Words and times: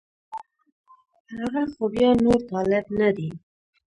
هغه 1.37 1.63
خو 1.73 1.83
بیا 1.93 2.09
نور 2.23 2.39
طالب 2.51 2.85
نه 2.99 3.09
دی 3.15 3.29